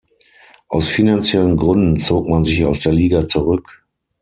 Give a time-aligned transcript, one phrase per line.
[0.67, 3.85] Aus finanziellen Gründen zog man sich aus der Liga zurück.